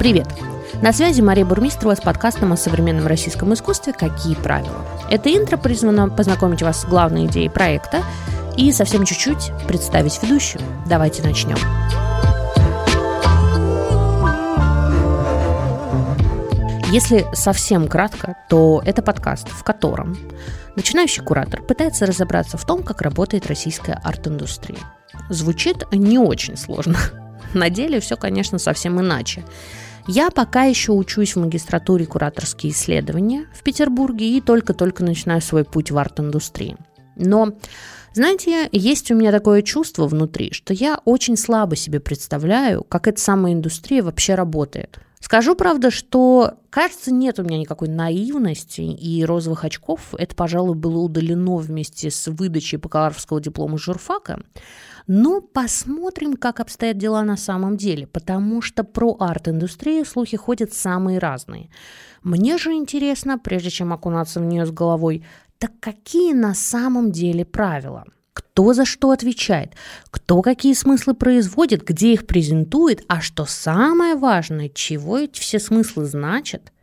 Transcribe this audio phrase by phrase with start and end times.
[0.00, 0.28] Привет!
[0.80, 4.86] На связи Мария Бурмистрова с подкастом о современном российском искусстве «Какие правила?».
[5.10, 8.02] Это интро призвано познакомить вас с главной идеей проекта
[8.56, 10.62] и совсем чуть-чуть представить ведущую.
[10.86, 11.58] Давайте начнем.
[16.90, 20.16] Если совсем кратко, то это подкаст, в котором
[20.76, 24.80] начинающий куратор пытается разобраться в том, как работает российская арт-индустрия.
[25.28, 26.96] Звучит не очень сложно.
[27.52, 29.44] На деле все, конечно, совсем иначе.
[30.06, 35.90] Я пока еще учусь в магистратуре кураторские исследования в Петербурге и только-только начинаю свой путь
[35.90, 36.76] в арт-индустрии.
[37.16, 37.52] Но,
[38.14, 43.20] знаете, есть у меня такое чувство внутри, что я очень слабо себе представляю, как эта
[43.20, 49.64] самая индустрия вообще работает– Скажу, правда, что, кажется, нет у меня никакой наивности, и розовых
[49.64, 54.40] очков это, пожалуй, было удалено вместе с выдачей бакалаврского диплома журфака.
[55.06, 61.18] Но посмотрим, как обстоят дела на самом деле, потому что про арт-индустрию слухи ходят самые
[61.18, 61.70] разные.
[62.22, 65.24] Мне же интересно, прежде чем окунаться в нее с головой,
[65.58, 69.74] так какие на самом деле правила– кто за что отвечает,
[70.10, 76.04] кто какие смыслы производит, где их презентует, а что самое важное, чего эти все смыслы
[76.06, 76.72] значат–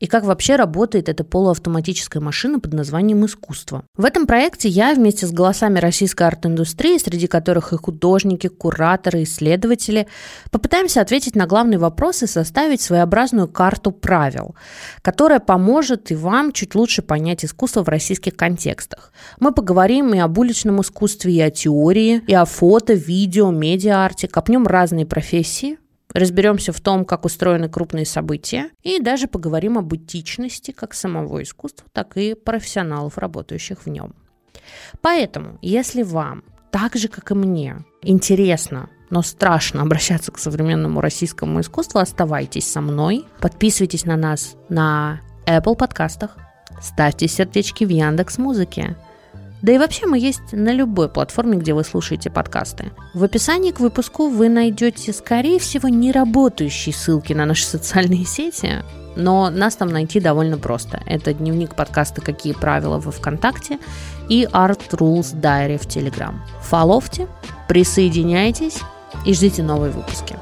[0.00, 3.84] и как вообще работает эта полуавтоматическая машина под названием искусство.
[3.96, 10.08] В этом проекте я вместе с голосами российской арт-индустрии, среди которых и художники, кураторы, исследователи,
[10.50, 14.54] попытаемся ответить на главный вопрос и составить своеобразную карту правил,
[15.02, 19.12] которая поможет и вам чуть лучше понять искусство в российских контекстах.
[19.38, 24.66] Мы поговорим и об уличном искусстве, и о теории, и о фото, видео, медиа-арте, копнем
[24.66, 25.78] разные профессии,
[26.12, 31.86] Разберемся в том, как устроены крупные события, и даже поговорим об этичности как самого искусства,
[31.92, 34.14] так и профессионалов, работающих в нем.
[35.00, 41.60] Поэтому, если вам, так же как и мне, интересно, но страшно обращаться к современному российскому
[41.60, 46.36] искусству, оставайтесь со мной, подписывайтесь на нас на Apple подкастах,
[46.80, 48.96] ставьте сердечки в Яндекс Музыке–
[49.62, 52.92] да и вообще мы есть на любой платформе, где вы слушаете подкасты.
[53.14, 58.82] В описании к выпуску вы найдете, скорее всего, не работающие ссылки на наши социальные сети,
[59.16, 61.02] но нас там найти довольно просто.
[61.06, 63.78] Это дневник подкаста «Какие правила» во Вконтакте
[64.28, 66.42] и Art Rules Diary в Телеграм.
[66.62, 67.26] Фоловьте,
[67.68, 68.78] присоединяйтесь
[69.26, 70.36] и ждите новые выпуски.